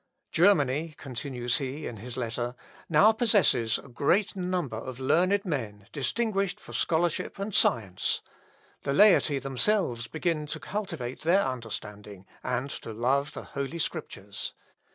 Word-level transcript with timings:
"Germany," 0.31 0.95
continues 0.97 1.59
he, 1.59 1.85
in 1.85 1.97
his 1.97 2.17
letter, 2.17 2.55
"now 2.89 3.11
possesses 3.11 3.77
a 3.77 3.87
great 3.87 4.35
number 4.35 4.75
of 4.77 4.99
learned 4.99 5.45
men 5.45 5.85
distinguished 5.91 6.59
for 6.59 6.73
scholarship 6.73 7.37
and 7.37 7.53
science; 7.53 8.23
the 8.81 8.93
laity 8.93 9.37
themselves 9.37 10.07
begin 10.07 10.47
to 10.47 10.59
cultivate 10.59 11.19
their 11.21 11.43
understanding, 11.45 12.25
and 12.43 12.71
to 12.71 12.93
love 12.93 13.33
the 13.33 13.43
Holy 13.43 13.77
Scriptures. 13.77 14.55